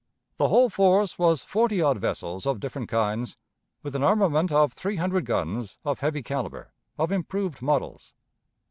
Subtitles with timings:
[0.37, 3.37] The whole force was forty odd vessels of different kinds,
[3.83, 8.11] with an armament of three hundred guns of heavy caliber, of improved models.